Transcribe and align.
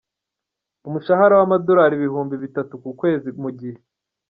umushahara 0.87 1.33
w’amadorali 1.39 1.93
ibihumbi 1.97 2.35
bitatu 2.43 2.73
ku 2.81 2.89
kwezi 2.99 3.29
mu 3.41 3.49
gihe 3.59 3.79